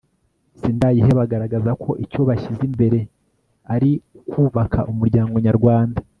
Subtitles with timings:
[0.59, 2.99] sindayiheba agaragaza ko icyo bashyize imbere
[3.75, 5.99] ari ukubaka umuryango nyarwanda